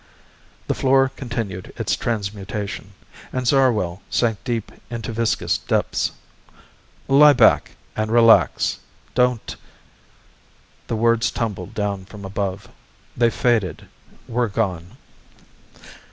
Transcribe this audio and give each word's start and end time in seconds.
The 0.65 0.73
floor 0.73 1.11
continued 1.15 1.73
its 1.77 1.95
transmutation, 1.95 2.93
and 3.31 3.45
Zarwell 3.45 4.01
sank 4.09 4.43
deep 4.43 4.71
into 4.89 5.13
viscous 5.13 5.59
depths. 5.59 6.13
"Lie 7.07 7.33
back 7.33 7.75
and 7.95 8.09
relax. 8.11 8.79
Don't..." 9.13 9.55
The 10.87 10.95
words 10.95 11.29
tumbled 11.29 11.75
down 11.75 12.05
from 12.05 12.25
above. 12.25 12.67
They 13.15 13.29
faded, 13.29 13.87
were 14.27 14.47
gone. 14.47 14.97